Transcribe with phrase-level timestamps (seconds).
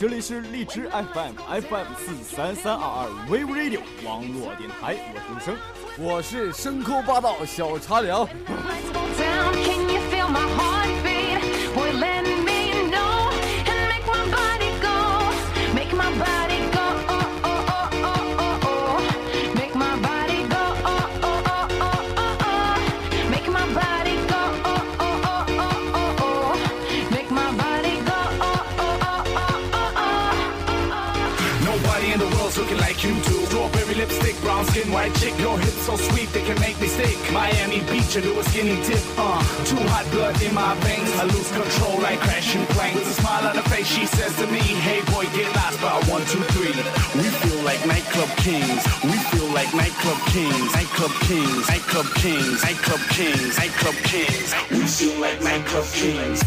[0.00, 5.56] 这里是荔枝 FM FM 四三三二二 v Radio 网络电台，我是陆生，
[5.98, 8.24] 我是生抠霸道小茶凉。
[34.48, 35.34] Brown skin, white chick.
[35.38, 37.16] Your hips so sweet they can make me sick.
[37.32, 41.12] Miami Beach, you do a skinny dip, Uh, too hot blood in my veins.
[41.20, 42.96] I lose control like crashing planes.
[42.96, 45.92] With a smile on her face, she says to me, Hey boy, get lost by
[46.14, 46.76] one, two, three.
[47.20, 48.82] We feel like nightclub kings.
[49.04, 50.68] We feel like nightclub kings.
[50.78, 51.68] Nightclub kings.
[51.68, 52.58] Nightclub kings.
[52.64, 53.52] Nightclub kings.
[53.60, 54.48] Nightclub kings.
[54.72, 56.38] We feel like nightclub kings.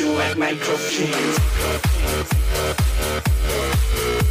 [0.00, 1.38] Like micro kings.
[3.98, 4.21] When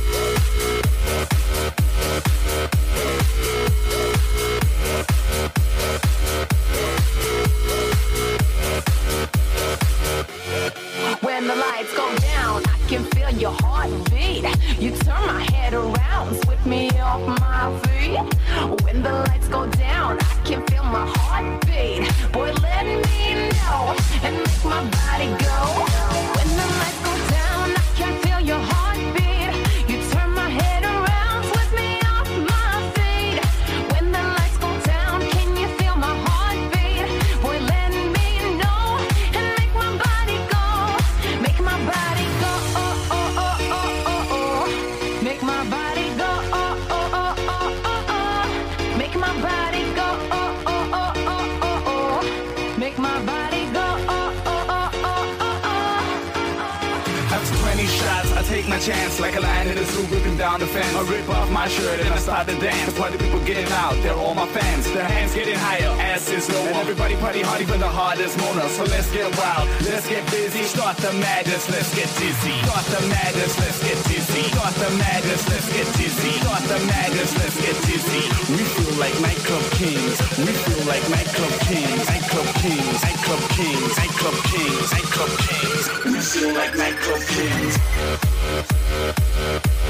[60.42, 60.90] down the fence.
[60.98, 62.98] I rip off my shirt and I start to dance.
[62.98, 64.90] Party people getting out, they're all my fans.
[64.90, 66.66] Their hands getting higher, asses lower.
[66.66, 68.68] And everybody party hard, even the hardest moaner.
[68.74, 70.64] So let's get wild, let's get busy.
[70.66, 72.58] Start the madness, let's get dizzy.
[72.66, 74.50] Start the madness, let's get dizzy.
[74.50, 76.34] Start the madness, let's get dizzy.
[76.42, 78.26] Start the madness, let's get dizzy.
[78.50, 80.18] We feel like nightclub kings.
[80.42, 82.02] We feel like nightclub kings.
[82.10, 82.98] Nightclub kings.
[83.06, 83.94] Nightclub kings.
[83.94, 84.90] Nightclub kings.
[84.90, 85.86] Nightclub kings.
[86.10, 87.78] We feel like nightclub kings.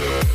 [0.02, 0.32] Yeah.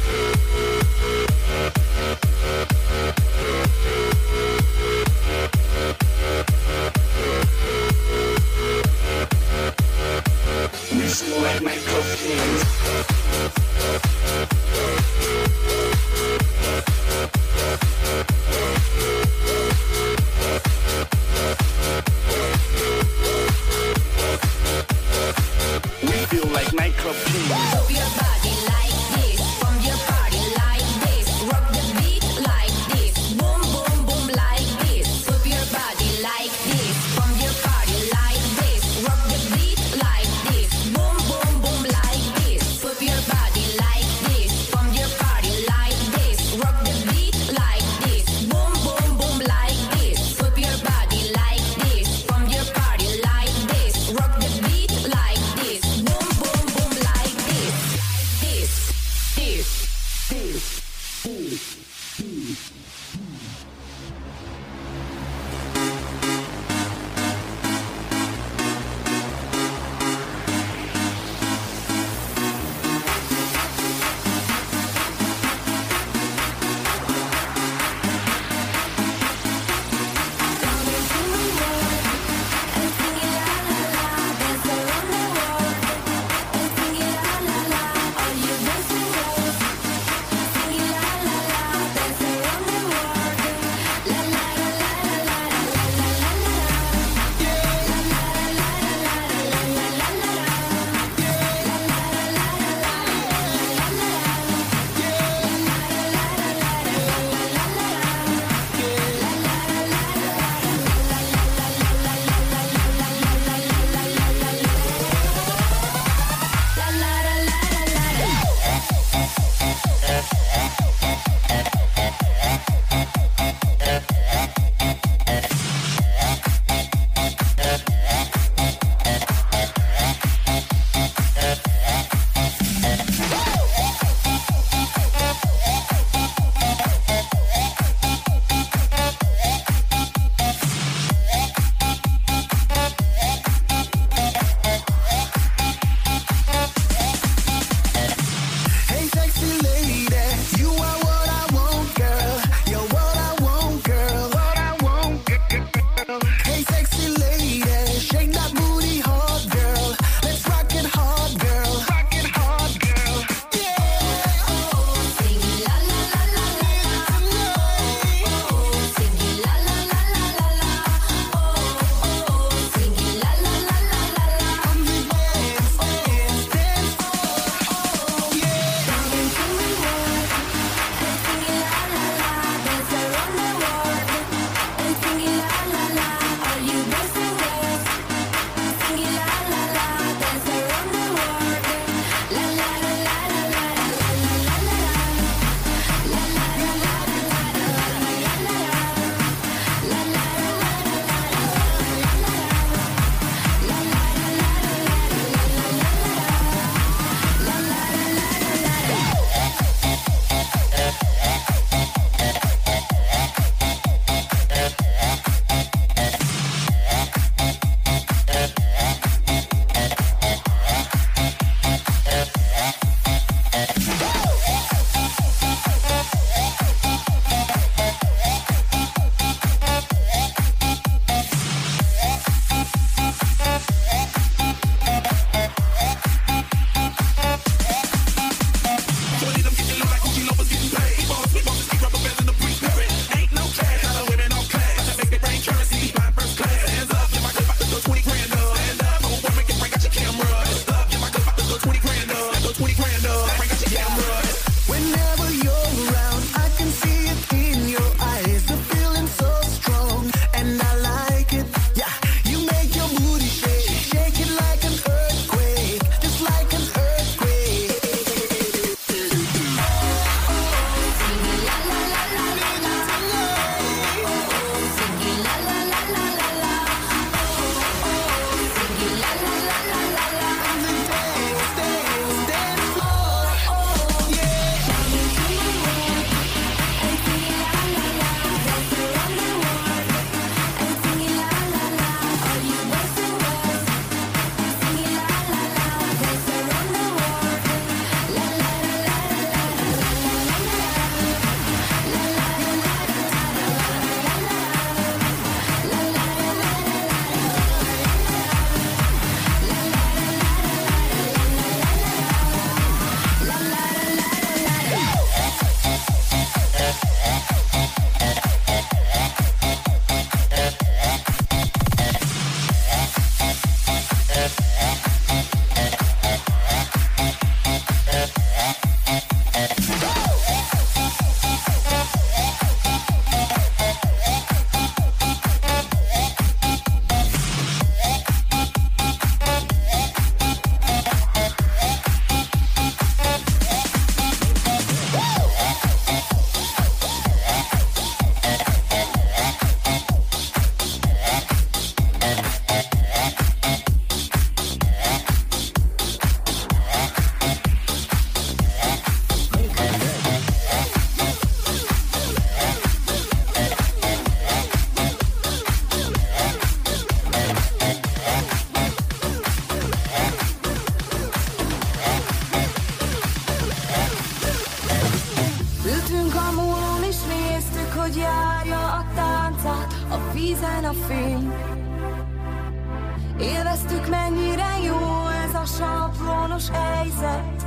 [386.76, 387.46] helyzet.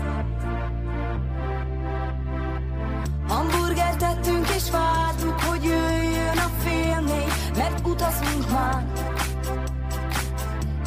[3.28, 3.98] Hamburger
[4.56, 8.86] és vártuk, hogy jöjjön a fél négy Mert utazunk már.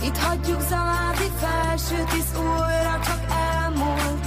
[0.02, 4.26] Itt hagyjuk Zamádi felső tíz óra csak elmúlt.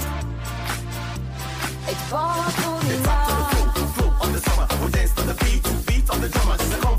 [1.86, 4.66] Egy balkonál It's up to the flow, flow on the summer.
[4.80, 6.95] We'll dance to the beat, beat on the drummer.